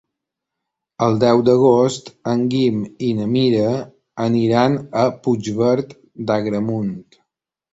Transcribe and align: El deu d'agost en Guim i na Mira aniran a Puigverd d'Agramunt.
El 1.07 1.17
deu 1.23 1.41
d'agost 1.49 2.09
en 2.31 2.41
Guim 2.55 2.79
i 3.09 3.11
na 3.19 3.27
Mira 3.35 3.67
aniran 4.29 4.81
a 5.03 5.07
Puigverd 5.27 5.95
d'Agramunt. 6.33 6.95